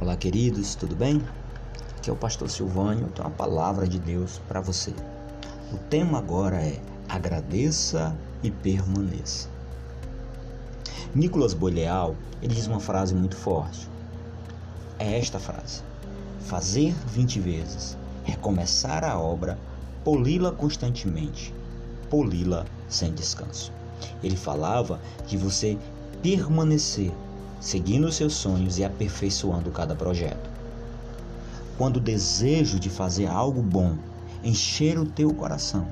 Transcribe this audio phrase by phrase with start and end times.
[0.00, 1.20] Olá, queridos, tudo bem?
[1.96, 4.92] Aqui é o pastor Silvânio, tem uma palavra de Deus para você.
[5.72, 9.48] O tema agora é agradeça e permaneça.
[11.12, 13.90] Nicolas Boleal, ele diz uma frase muito forte.
[15.00, 15.82] É esta frase:
[16.46, 19.58] fazer 20 vezes, recomeçar a obra,
[20.04, 21.52] poli-la constantemente,
[22.08, 23.72] poli-la sem descanso.
[24.22, 25.76] Ele falava de você
[26.22, 27.12] permanecer
[27.60, 30.50] seguindo seus sonhos e aperfeiçoando cada projeto.
[31.76, 33.96] Quando o desejo de fazer algo bom
[34.42, 35.88] encher o teu coração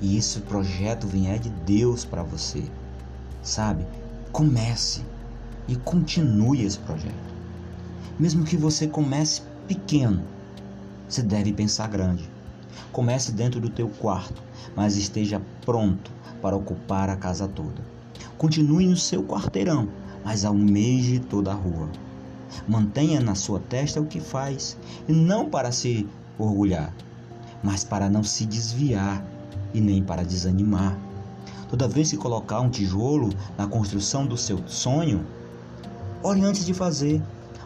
[0.00, 2.64] e esse projeto vier de Deus para você,
[3.42, 3.86] sabe?
[4.32, 5.02] Comece
[5.68, 7.34] e continue esse projeto.
[8.18, 10.22] Mesmo que você comece pequeno,
[11.08, 12.28] você deve pensar grande.
[12.92, 14.42] Comece dentro do teu quarto,
[14.74, 17.84] mas esteja pronto para ocupar a casa toda.
[18.38, 19.88] Continue no seu quarteirão,
[20.26, 21.88] mas almeje toda a rua.
[22.66, 24.76] Mantenha na sua testa o que faz,
[25.08, 26.04] e não para se
[26.36, 26.92] orgulhar,
[27.62, 29.24] mas para não se desviar
[29.72, 30.98] e nem para desanimar.
[31.70, 35.24] Toda vez que colocar um tijolo na construção do seu sonho,
[36.24, 37.22] ore antes de fazer,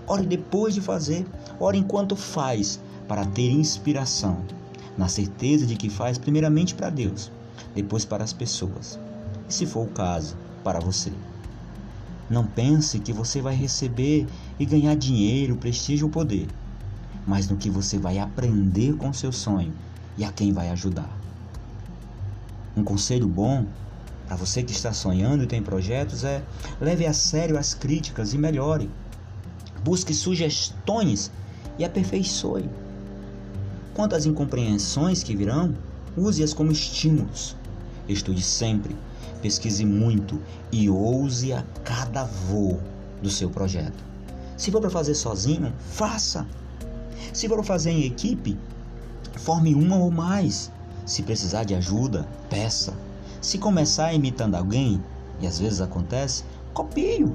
[0.06, 1.26] ore depois de fazer,
[1.58, 4.36] ore enquanto faz, para ter inspiração,
[4.98, 7.32] na certeza de que faz primeiramente para Deus,
[7.74, 9.00] depois para as pessoas,
[9.48, 11.10] e se for o caso, para você.
[12.30, 14.24] Não pense que você vai receber
[14.56, 16.46] e ganhar dinheiro, prestígio ou poder,
[17.26, 19.74] mas no que você vai aprender com seu sonho
[20.16, 21.10] e a quem vai ajudar.
[22.76, 23.66] Um conselho bom
[24.28, 26.40] para você que está sonhando e tem projetos é
[26.80, 28.88] leve a sério as críticas e melhore.
[29.82, 31.32] Busque sugestões
[31.76, 32.70] e aperfeiçoe.
[33.92, 35.74] Quanto às incompreensões que virão,
[36.16, 37.56] use-as como estímulos.
[38.08, 38.94] Estude sempre
[39.40, 42.80] pesquise muito e ouse a cada voo
[43.22, 44.04] do seu projeto.
[44.56, 46.46] Se for para fazer sozinho, faça.
[47.32, 48.58] Se for para fazer em equipe,
[49.36, 50.70] forme uma ou mais.
[51.06, 52.94] Se precisar de ajuda, peça.
[53.40, 55.02] Se começar imitando alguém,
[55.40, 57.34] e às vezes acontece, copie-o.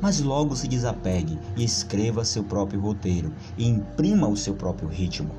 [0.00, 5.30] Mas logo se desapegue e escreva seu próprio roteiro e imprima o seu próprio ritmo.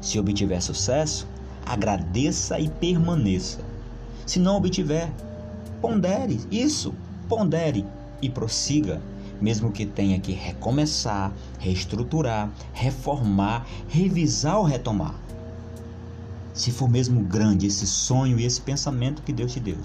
[0.00, 1.28] Se obtiver sucesso,
[1.64, 3.73] agradeça e permaneça.
[4.26, 5.12] Se não obtiver,
[5.80, 6.94] pondere isso,
[7.28, 7.84] pondere
[8.22, 9.00] e prossiga,
[9.40, 15.14] mesmo que tenha que recomeçar, reestruturar, reformar, revisar ou retomar.
[16.54, 19.76] Se for mesmo grande esse sonho e esse pensamento que Deus te deu,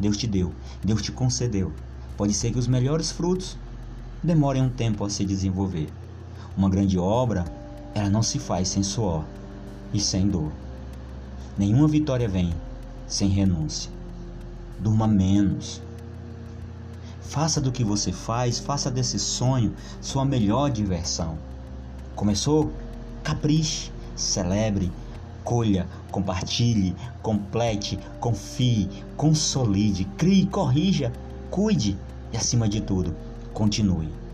[0.00, 0.52] Deus te deu,
[0.82, 1.72] Deus te concedeu,
[2.16, 3.56] pode ser que os melhores frutos
[4.22, 5.88] demorem um tempo a se desenvolver.
[6.56, 7.44] Uma grande obra,
[7.94, 9.24] ela não se faz sem suor
[9.92, 10.50] e sem dor.
[11.56, 12.52] Nenhuma vitória vem
[13.08, 13.90] sem renúncia.
[14.78, 15.82] Durma menos.
[17.20, 21.38] Faça do que você faz, faça desse sonho sua melhor diversão.
[22.14, 22.72] Começou?
[23.22, 24.92] Capriche, celebre,
[25.42, 31.12] colha, compartilhe, complete, confie, consolide, crie, corrija,
[31.50, 31.96] cuide
[32.32, 33.14] e, acima de tudo,
[33.52, 34.27] continue.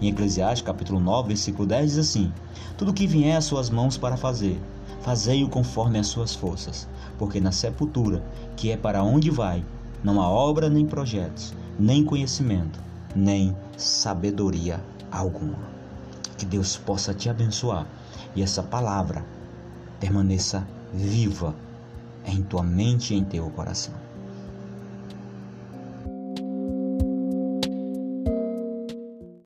[0.00, 2.32] Em Eclesiastes capítulo 9, versículo 10 diz assim:
[2.76, 4.60] Tudo que vier às suas mãos para fazer,
[5.02, 8.22] fazei-o conforme as suas forças, porque na sepultura,
[8.56, 9.64] que é para onde vai,
[10.02, 12.78] não há obra nem projetos, nem conhecimento,
[13.14, 14.80] nem sabedoria
[15.10, 15.58] alguma.
[16.36, 17.86] Que Deus possa te abençoar
[18.34, 19.24] e essa palavra
[19.98, 21.54] permaneça viva
[22.24, 23.94] em tua mente e em teu coração.